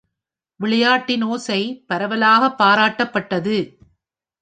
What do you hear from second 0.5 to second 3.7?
விளையாட்டின் ஓசை பரவலாக பாராட்டப்பட்டது.